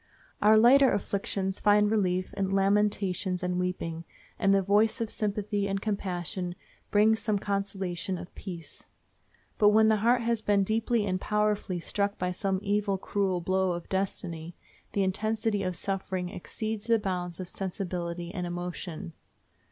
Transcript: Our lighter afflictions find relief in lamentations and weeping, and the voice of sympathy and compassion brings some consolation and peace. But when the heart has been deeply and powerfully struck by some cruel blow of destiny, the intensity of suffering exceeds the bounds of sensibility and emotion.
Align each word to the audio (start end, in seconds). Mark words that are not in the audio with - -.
Our 0.41 0.57
lighter 0.57 0.91
afflictions 0.91 1.59
find 1.59 1.91
relief 1.91 2.33
in 2.33 2.49
lamentations 2.49 3.43
and 3.43 3.59
weeping, 3.59 4.03
and 4.39 4.51
the 4.51 4.63
voice 4.63 4.99
of 4.99 5.11
sympathy 5.11 5.67
and 5.67 5.79
compassion 5.79 6.55
brings 6.89 7.19
some 7.19 7.37
consolation 7.37 8.17
and 8.17 8.33
peace. 8.33 8.85
But 9.59 9.69
when 9.69 9.89
the 9.89 9.97
heart 9.97 10.21
has 10.21 10.41
been 10.41 10.63
deeply 10.63 11.05
and 11.05 11.21
powerfully 11.21 11.79
struck 11.79 12.17
by 12.17 12.31
some 12.31 12.59
cruel 12.99 13.41
blow 13.41 13.73
of 13.73 13.89
destiny, 13.89 14.55
the 14.93 15.03
intensity 15.03 15.61
of 15.61 15.75
suffering 15.75 16.29
exceeds 16.29 16.87
the 16.87 16.97
bounds 16.97 17.39
of 17.39 17.47
sensibility 17.47 18.33
and 18.33 18.47
emotion. 18.47 19.13